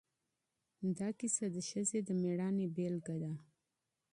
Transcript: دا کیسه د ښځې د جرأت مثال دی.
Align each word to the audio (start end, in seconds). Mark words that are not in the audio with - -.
دا 0.97 1.07
کیسه 1.19 1.45
د 1.55 1.57
ښځې 1.69 1.99
د 2.07 2.09
جرأت 2.21 2.51
مثال 2.57 2.95
دی. 3.21 3.33